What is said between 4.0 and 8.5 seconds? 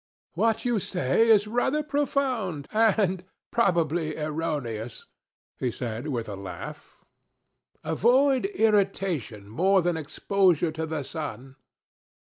erroneous,' he said, with a laugh. 'Avoid